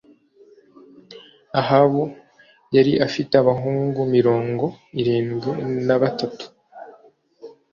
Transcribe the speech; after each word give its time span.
ahabu 1.59 2.01
yari 2.75 2.93
afite 3.07 3.33
abahungu 3.41 3.99
mirongo 4.15 4.65
irindwi 4.99 5.49
nabatatu. 5.85 6.45